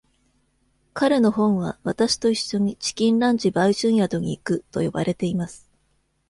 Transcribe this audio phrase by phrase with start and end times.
[0.95, 5.69] 彼の本は「私と一緒にチキンランチ売春宿に行く」と呼ばれています。